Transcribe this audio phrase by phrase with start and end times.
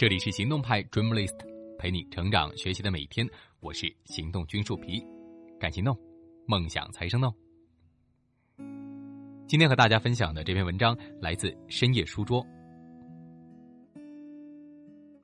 [0.00, 1.36] 这里是行动派 Dreamlist，
[1.78, 3.28] 陪你成长学习的每一天。
[3.60, 5.04] 我是行动君树皮，
[5.58, 5.94] 敢行动，
[6.46, 7.30] 梦想才生动。
[9.46, 12.42] 今天和大家分享的这篇文章来自深夜书桌。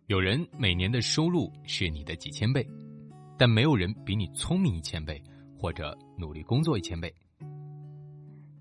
[0.08, 2.62] 有人每年的收入是你的几千倍，
[3.38, 5.18] 但没有人比你聪明一千倍，
[5.58, 7.10] 或者努力工作一千倍。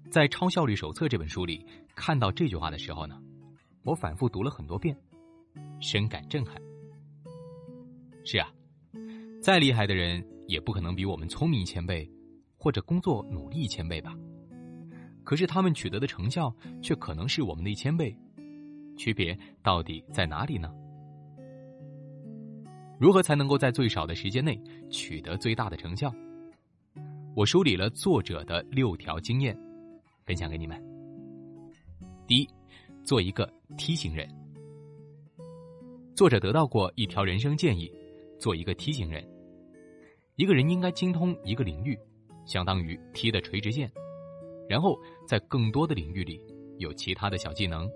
[0.09, 3.21] 在《超效率手册》这本书里看到这句话的时候呢，
[3.84, 4.97] 我反复读了很多遍，
[5.80, 6.56] 深感震撼。
[8.24, 8.52] 是啊，
[9.42, 12.10] 再厉害的人也不可能比我们聪明一千倍，
[12.57, 14.16] 或者工作努力一千倍吧。
[15.24, 18.16] 可是他们取得的成效却可能是我们的一千倍，
[18.97, 20.74] 区别到底在哪里呢？
[23.00, 26.14] 如何才能够在最少的时间内取得最大的成效？
[27.36, 29.55] 我梳理了作者的六条经验，
[30.25, 30.82] 分享给你们。
[32.25, 32.50] 第一，
[33.03, 34.28] 做一个梯形人。
[36.16, 37.92] 作者得到过一条人生建议：
[38.39, 39.21] 做一个梯形人。
[40.38, 41.99] 一个人应该精通一个领域，
[42.45, 43.91] 相当于梯的垂直线。
[44.69, 46.41] 然后在更多的领域里
[46.77, 47.91] 有其他的小技能，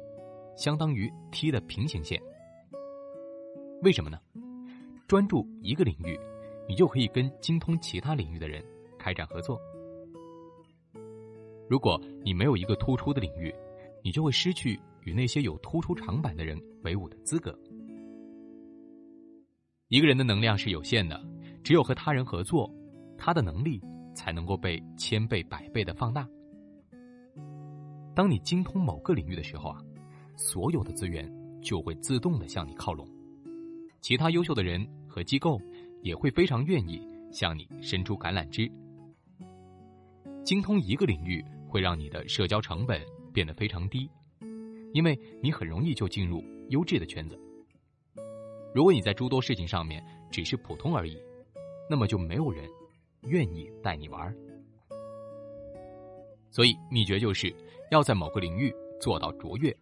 [0.58, 2.22] 相当于梯的平行线。
[3.84, 4.20] 为什么呢？
[5.08, 6.20] 专注一个领域，
[6.68, 8.62] 你就可以跟精通其他领域的人
[8.98, 9.58] 开展合作。
[11.70, 13.56] 如果你没有一个突出的领域，
[14.04, 17.58] 你就会失去与那些有突出长板的人为伍的资格。
[19.90, 21.20] 一个人的能量是有限的，
[21.64, 22.72] 只有和他人合作，
[23.18, 23.82] 他的能力
[24.14, 26.30] 才能够被千倍、百倍的放大。
[28.14, 29.82] 当你精通某个领域的时候啊，
[30.38, 31.28] 所有的资源
[31.60, 33.08] 就会自动的向你靠拢，
[34.00, 35.60] 其他优秀的人和机构
[36.04, 38.72] 也会非常愿意向你伸出橄榄枝。
[40.44, 43.02] 精通一个领域会让你的社交成本
[43.34, 44.08] 变得非常低，
[44.94, 47.40] 因为你很容易就进入优质的圈子。
[48.74, 51.18] 如果你在诸多事情上面只是普通而已，
[51.90, 52.70] 那么就没有人
[53.24, 54.36] 愿意带你玩。
[56.50, 57.54] 所以秘诀就是。
[57.92, 58.72] 要在某个领域
[59.02, 59.76] 做到卓越，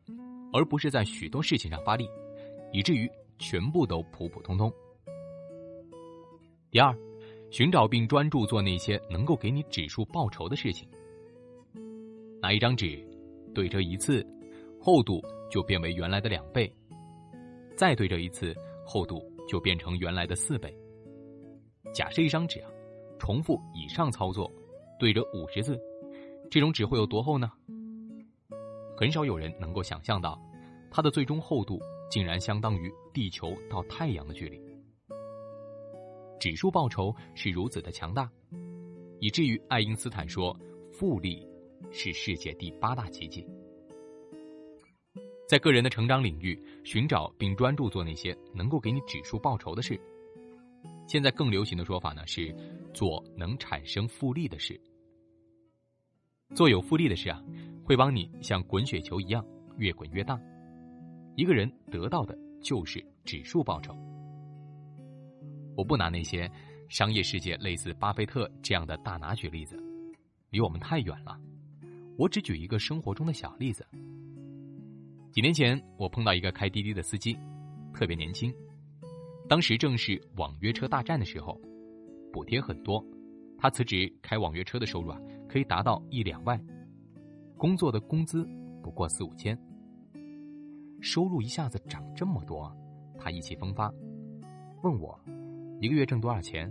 [0.53, 2.09] 而不是在许多事情上发力，
[2.71, 3.05] 以至于
[3.37, 4.71] 全部都普普通通。
[6.71, 6.97] 第二，
[7.51, 10.87] 寻找并专注做那些能够给你指数报酬的事情。
[12.41, 12.97] 拿一张纸，
[13.53, 14.25] 对折一次，
[14.79, 15.21] 厚度
[15.51, 16.65] 就变为原来的两倍；
[17.75, 18.55] 再对折一次，
[18.87, 20.73] 厚度就变成原来的四倍。
[21.93, 22.71] 假设一张纸啊，
[23.19, 24.49] 重复以上操作，
[24.97, 25.77] 对着五十次，
[26.49, 27.51] 这种纸会有多厚呢？
[28.95, 30.41] 很少有人能够想象到，
[30.89, 34.59] 它的最终厚度竟然相当于地球到太阳的距离。
[36.39, 38.31] 指数报酬是如此的强大，
[39.19, 40.57] 以至于爱因斯坦说，
[40.93, 41.45] 复利
[41.91, 43.45] 是世界第八大奇迹。
[45.47, 49.99] 在个人的成长领域，寻找并专注做那些能够给你指数报酬的事。
[51.07, 52.53] 现在更流行的说法呢是，
[52.93, 54.79] 做能产生复利的事。
[56.53, 57.41] 做有复利的事啊。
[57.87, 59.41] 会帮你像滚雪球一样
[59.77, 60.37] 越滚越大，
[61.37, 63.95] 一个人得到的就是指数报酬。
[65.73, 66.51] 我不拿那些
[66.89, 69.81] 商业世界类似巴菲特这样的大拿举例子，
[70.49, 71.39] 离我们太远了。
[72.17, 73.87] 我只举一个生活中的小例子。
[75.37, 77.37] 几年前，我碰到一个开滴滴的司机，
[77.93, 78.51] 特别年轻，
[79.47, 81.61] 当时正是网约车大战的时候，
[82.33, 83.05] 补贴很多，
[83.55, 86.59] 他辞职开网约车的收入啊，可以达到一两万。
[87.55, 88.49] 工作的工资
[88.81, 89.55] 不过四五千，
[91.01, 92.75] 收入一下子涨这么多，
[93.15, 93.93] 他意气风发，
[94.81, 95.15] 问我
[95.79, 96.67] 一个月挣多少钱。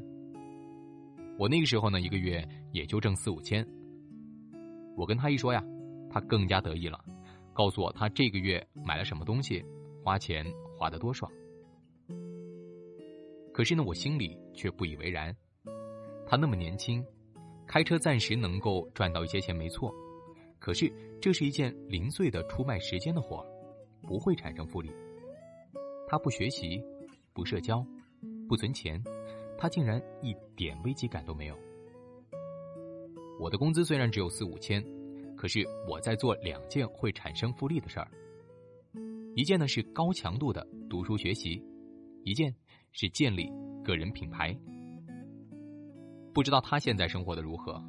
[1.38, 3.64] 我那个时候呢，一个月也就挣四五千。
[4.96, 5.64] 我跟他一说呀，
[6.10, 6.98] 他更加得意了，
[7.56, 9.64] 告诉我他这个月买了什么东西，
[10.04, 10.44] 花钱
[10.76, 11.32] 花得多爽。
[13.50, 15.34] 可是呢，我心里却不以为然。
[16.26, 17.02] 他那么年轻，
[17.66, 19.90] 开车暂时能够赚到一些钱，没错。
[20.58, 23.46] 可是，这是一件零碎的出卖时间的活儿，
[24.06, 24.92] 不会产生复利。
[26.06, 26.78] 他不学习，
[27.32, 27.82] 不社交，
[28.46, 29.02] 不存钱，
[29.56, 31.56] 他竟然一点危机感都没有。
[33.40, 34.84] 我的工资虽然只有四五千，
[35.36, 38.08] 可是我在做两件会产生复利的事儿。
[39.34, 41.62] 一件呢是高强度的读书学习，
[42.24, 42.54] 一件
[42.92, 43.52] 是建立
[43.84, 44.56] 个人品牌。
[46.32, 47.82] 不知道他现在生活的如何，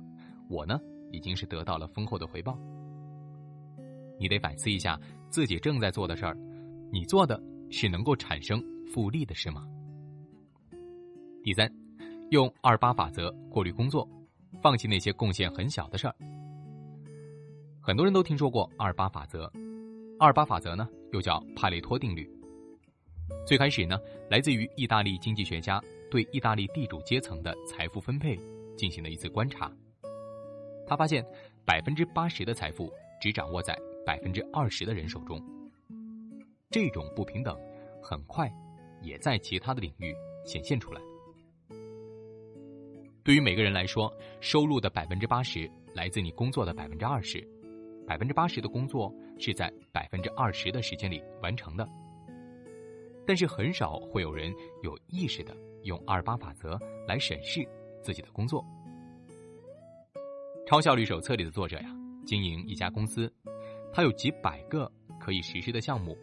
[0.49, 0.79] 我呢？
[1.13, 2.59] 已经是得到了丰厚的回报。
[4.19, 6.37] 你得反思一下自己正在做的事儿，
[6.91, 9.65] 你做的是能够产生复利的事吗？
[11.43, 11.71] 第三，
[12.31, 14.05] 用二八法则过滤工作，
[14.61, 16.15] 放弃那些贡献很小的事儿。
[17.87, 19.49] 很多人都听说过二八法则，
[20.19, 22.29] 二八法则呢又叫帕累托定律。
[23.45, 23.97] 最开始呢，
[24.29, 25.81] 来自于意大利经济学家
[26.11, 28.37] 对意大利地主阶层的财富分配
[28.75, 29.71] 进行了一次观察。
[30.85, 31.25] 他发现，
[31.63, 32.91] 百分之八十的财富
[33.21, 33.73] 只掌握在
[34.05, 35.41] 百分之二十的人手中。
[36.69, 37.57] 这种不平等
[38.03, 38.51] 很快
[39.01, 40.13] 也在其他的领域
[40.43, 40.99] 显现出来。
[43.23, 47.41] 对于每个人来说，收入的百分之八十来自你工作的百分之二十，
[48.07, 51.87] 百分之八十的工作是在百分之二十的时间里完成的。
[53.25, 57.67] 但是很少会有人有意识的用二八法则来审视
[58.01, 58.65] 自己的工作。
[60.65, 61.89] 超效率手册里的作者呀，
[62.25, 63.31] 经营一家公司，
[63.91, 66.17] 他有几百个可以实施的项目，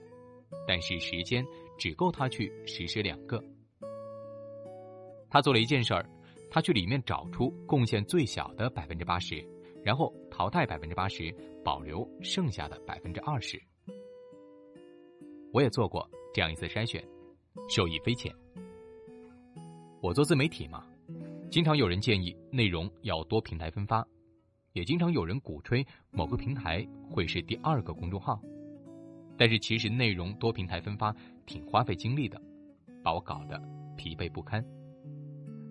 [0.67, 1.45] 但是时间
[1.79, 3.39] 只够他去实施两个。
[5.29, 6.05] 他做了一件事儿。
[6.51, 9.45] 他去里面找出贡献最小的百分之八十，
[9.85, 11.33] 然后淘汰百分之八十，
[11.63, 13.63] 保留剩下的百分之二十。
[15.53, 17.07] 我也做过这样一次筛选，
[17.69, 18.35] 受益匪浅。
[20.01, 20.87] 我做自媒体嘛，
[21.51, 24.07] 经常有人建议内容要多平台分发，
[24.73, 28.41] 也经常有人鼓吹某个平台会是第二个公众号。
[29.37, 31.15] 但是其实内容多平台分发
[31.45, 32.41] 挺花费精力的，
[33.03, 33.61] 把我搞得
[33.97, 34.65] 疲惫不堪。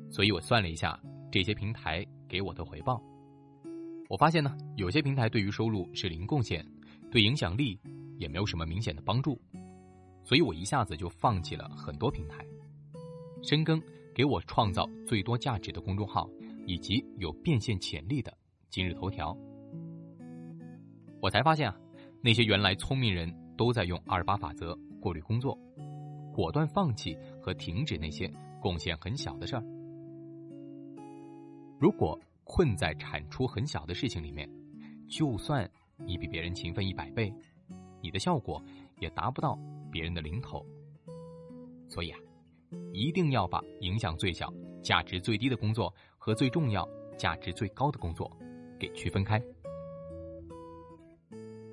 [0.09, 1.00] 所以我算了一下
[1.31, 3.01] 这些平台给我的回报，
[4.13, 6.63] 我发现呢，有些平台对于收入是零贡献，
[7.10, 7.80] 对影响力
[8.19, 9.42] 也没有什么明显的帮助，
[10.24, 12.45] 所以我一下子就放弃了很多平台，
[13.42, 13.81] 深耕
[14.13, 16.30] 给我创造最多价值的公众号
[16.68, 18.31] 以及有变现潜力的
[18.69, 19.36] 今日头条。
[21.19, 21.75] 我才发现啊，
[22.21, 25.57] 那些原来聪明人都在用二八法则过滤工作，
[26.31, 28.31] 果断放弃和停止那些
[28.62, 29.63] 贡献很小的事儿。
[31.80, 34.50] 如果困在产出很小的事情里面，
[35.07, 37.34] 就算你比别人勤奋一百倍，
[38.01, 38.63] 你的效果
[39.00, 39.57] 也达不到
[39.92, 40.66] 别人的零头。
[41.90, 42.19] 所以啊，
[42.92, 44.51] 一定要把影响最小、
[44.81, 46.88] 价值最低的工作和最重要、
[47.18, 48.31] 价值最高的工作
[48.80, 49.42] 给区分开。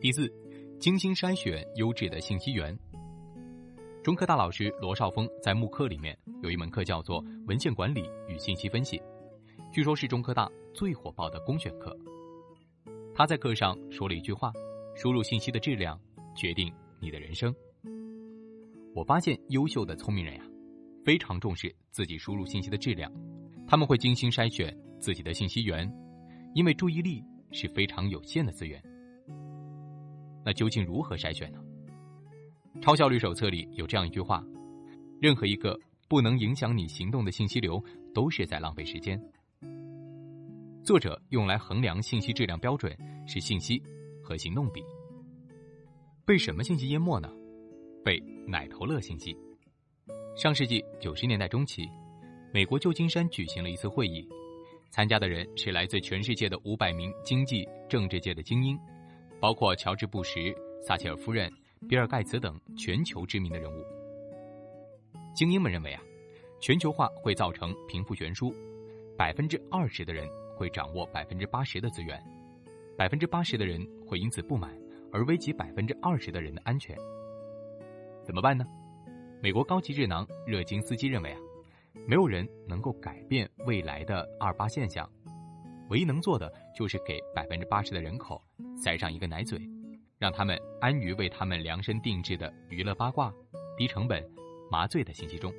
[0.00, 0.32] 第四，
[0.78, 2.78] 精心筛选优质的信息源。
[4.02, 8.98] 中科大老师罗少峰在慕课里面有一门课叫做《文献管理与信息分析》。
[9.72, 11.96] 据说是中科大最火爆的公选课。
[13.14, 14.52] 他在课上说了一句话
[14.96, 15.98] ：“输入信息的质量
[16.34, 17.54] 决定你的人生。”
[18.96, 20.44] 我发现优秀的聪明人呀，
[21.04, 23.12] 非常重视自己输入信息的质量，
[23.64, 25.88] 他们会精心筛选自己的信息源，
[26.54, 27.22] 因为注意力
[27.52, 28.82] 是非常有限的资源。
[30.44, 31.60] 那究竟如何筛选呢？
[32.80, 34.44] 超效率手册里有这样一句话
[35.22, 35.78] ：“任何一个
[36.08, 37.80] 不能影响你行动的信息流，
[38.12, 39.20] 都是在浪费时间。”
[40.82, 42.96] 作者用来衡量信息质量标准
[43.26, 43.82] 是信息
[44.22, 44.82] 和行动比。
[46.24, 47.30] 被什么信息淹没呢？
[48.02, 49.36] 被奶头乐信息。
[50.36, 51.86] 上世纪九十年代中期，
[52.52, 54.26] 美国旧金山举行了一次会议，
[54.90, 58.78] 参加的人是来自全世界的五百名经济、政治界的精英，
[59.38, 61.52] 包括乔治·布什、撒切尔夫人、
[61.88, 63.84] 比尔·盖茨等全球知名的人物。
[65.34, 66.02] 精英们认为啊，
[66.58, 68.54] 全球化会造成贫富悬殊，
[69.16, 70.26] 百分之二十的人。
[70.60, 72.22] 会掌握百分之八十的资源，
[72.94, 74.70] 百分之八十的人会因此不满，
[75.10, 76.94] 而危及百分之二十的人的安全。
[78.22, 78.66] 怎么办呢？
[79.42, 81.40] 美国高级智囊热金斯基认为啊，
[82.06, 85.10] 没有人能够改变未来的二八现象，
[85.88, 88.44] 唯一能做的就是给百分之八十的人口
[88.76, 89.58] 塞上一个奶嘴，
[90.18, 93.32] 让他们安于为他们量身定制的娱乐八卦、
[93.78, 94.22] 低成本、
[94.70, 95.50] 麻醉的信息中。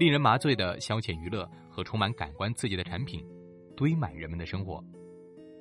[0.00, 3.22] 令人麻醉的消遣娱乐和充满感官刺激的产品，
[3.76, 4.82] 堆满人们的生活，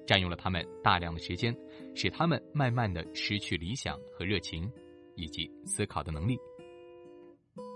[0.08, 1.54] 占用了他们大量的时间，
[1.94, 4.72] 使他们慢慢的失去理想和热情，
[5.16, 6.40] 以及思考的能力。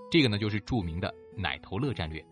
[0.09, 2.25] 这个呢，就是著名的“奶头乐”战略。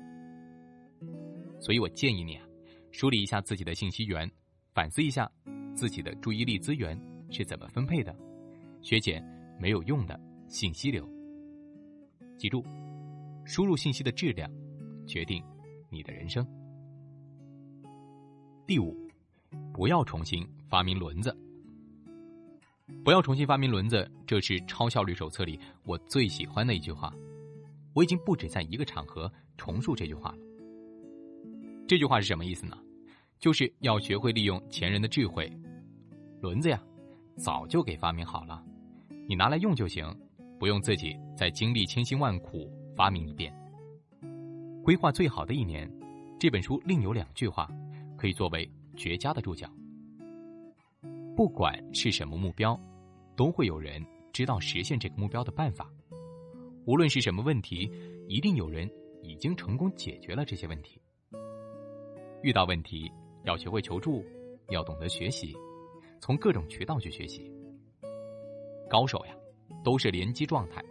[1.60, 2.48] 所以我建议你啊，
[2.90, 4.32] 梳理一下自己的信息源，
[4.74, 5.30] 反思一下
[5.76, 6.98] 自己的注意力资源
[7.30, 8.16] 是怎么分配的，
[8.82, 9.22] 削减
[9.60, 11.06] 没有用的信息流。
[12.38, 12.64] 记住。
[13.52, 14.50] 输入信息的质量，
[15.06, 15.44] 决定
[15.90, 16.48] 你的人生。
[18.66, 18.96] 第五，
[19.74, 21.38] 不要重新发明轮子。
[23.04, 27.14] 不要重新发明轮子，这是超效率手册里我最喜欢的一句话。
[27.92, 30.38] 我已经不止在一个场合重述这句话了。
[31.90, 32.78] 这句话是什么意思呢？
[33.38, 35.52] 就是要学会利用前人的智慧。
[36.40, 36.82] 轮子呀，
[37.36, 38.64] 早就给发明好了，
[39.28, 40.10] 你拿来用就行，
[40.58, 42.72] 不用自己再经历千辛万苦。
[42.96, 43.54] 发明一遍，
[44.84, 45.92] 规划最好的一年。
[46.40, 47.70] 这本书另有两句话，
[48.18, 49.70] 可以作为绝佳的注脚。
[51.36, 52.80] 不管是什么目标，
[53.36, 55.90] 都会有人知道实现这个目标的办法。
[56.86, 57.92] 无论是什么问题，
[58.28, 58.90] 一定有人
[59.22, 61.00] 已经成功解决了这些问题。
[62.42, 63.12] 遇到问题
[63.44, 64.26] 要学会求助，
[64.70, 65.56] 要懂得学习，
[66.20, 67.52] 从各种渠道去学习。
[68.90, 69.36] 高手呀，
[69.84, 70.84] 都是联机状态，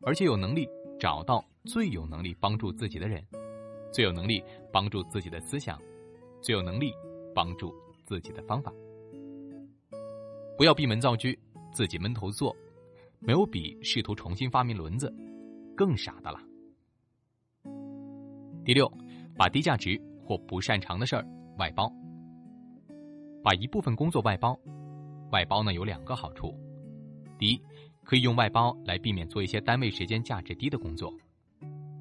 [0.00, 0.68] 而且有能力
[1.02, 3.20] 找到最有能力帮助自己的人，
[3.92, 4.40] 最有能力
[4.72, 5.76] 帮助自己的思想，
[6.40, 6.92] 最有能力
[7.34, 8.72] 帮助自己的方法。
[10.56, 11.28] 不要闭门造车，
[11.72, 12.56] 自己闷头做，
[13.18, 15.12] 没有比试图重新发明轮子
[15.76, 16.38] 更傻的了。
[18.64, 18.88] 第六，
[19.36, 20.00] 把低价值。
[20.24, 21.26] 或不擅长的事儿
[21.58, 21.92] 外包，
[23.42, 24.56] 把一部分工作外包，
[25.32, 26.54] 外包呢有两个好处：
[27.36, 27.60] 第一，
[28.12, 31.08] 可以用外包来避免做一些单位时间价值低的工作；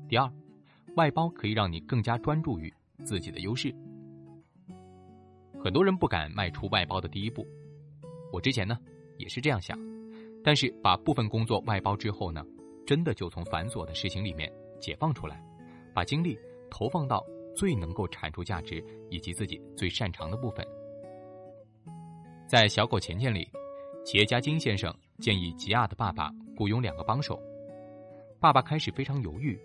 [0.10, 0.30] 第二，
[0.98, 2.70] 外包可以让你更加专注于
[3.06, 3.74] 自己的优势。
[5.64, 7.48] 很多人不敢迈出外包的第一步，
[8.30, 8.78] 我之前呢
[9.20, 9.80] 也是这样想，
[10.44, 12.44] 但是把部分工作外包之后呢，
[12.86, 14.52] 真的就从繁琐的事情里面
[14.82, 15.42] 解放出来，
[15.94, 16.38] 把精力
[16.70, 17.26] 投放到。
[17.56, 20.66] 最能够产出价值以及自己最擅长的部分。
[22.48, 23.50] 在《小狗钱钱》里，
[24.06, 27.40] 企业家金先生建议吉亚的爸爸雇佣两个帮手。
[28.40, 29.58] 爸爸开始非常犹豫，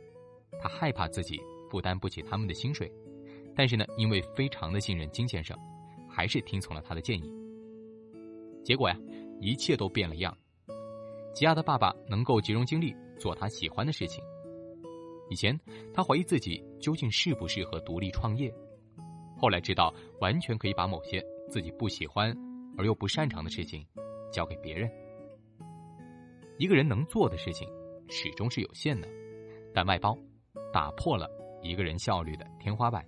[0.61, 2.93] 他害怕自己负担不起他们的薪水，
[3.55, 5.59] 但是呢，因为非常的信任金先生，
[6.09, 7.33] 还是听从了他的建议。
[8.63, 8.97] 结果呀，
[9.41, 10.37] 一切都变了样。
[11.35, 14.23] 吉亚的爸爸能够集中精力做他喜欢的事情。
[15.31, 15.59] 以前
[15.95, 18.55] 他怀疑自己究竟适不适合独立创业，
[19.39, 22.37] 后来知道完全可以把某些自己不喜欢
[22.77, 23.85] 而又不擅长的事情
[24.31, 24.91] 交给别人。
[26.59, 27.69] 一个人能做的事情
[28.09, 29.09] 始终是有限的，
[29.75, 30.17] 但外包
[30.73, 31.29] 打破了
[31.63, 33.07] 一个人效率的天花板。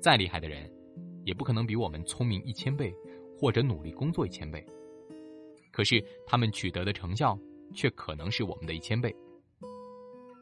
[0.00, 0.70] 再厉害的人，
[1.24, 2.94] 也不可能比我们聪明一千倍，
[3.38, 4.64] 或者努力工作一千倍。
[5.72, 7.38] 可是他们取得的成效
[7.74, 9.14] 却可能是我们的一千倍。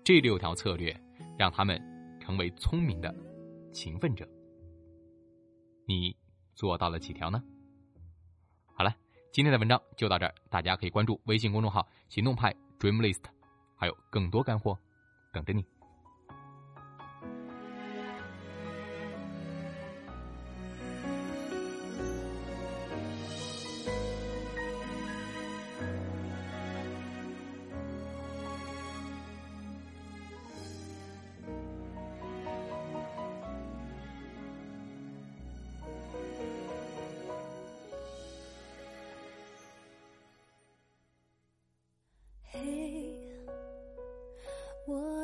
[0.04, 0.94] 这六条策略
[1.38, 1.80] 让他们
[2.20, 3.14] 成为聪明的
[3.72, 4.28] 勤奋者。
[5.86, 6.16] 你
[6.54, 7.42] 做到了几条呢？
[9.36, 13.20] 今天的文章就到这儿，大家可以关注微信公众号“行动派 Dream List”，
[13.76, 14.78] 还有更多干货
[15.30, 15.62] 等着你。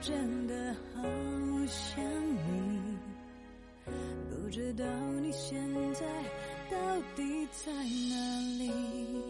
[0.00, 1.02] 真的好
[1.66, 2.02] 想
[2.46, 2.98] 你，
[4.30, 4.84] 不知道
[5.20, 6.06] 你现在
[6.70, 6.76] 到
[7.14, 8.14] 底在哪
[8.58, 9.29] 里。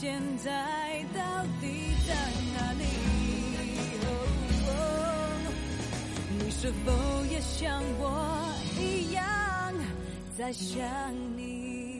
[0.00, 0.52] 现在
[1.12, 1.20] 到
[1.60, 2.14] 底在
[2.54, 2.84] 哪里？
[6.38, 6.92] 你是否
[7.26, 9.24] 也像我一样
[10.36, 10.78] 在想
[11.36, 11.97] 你？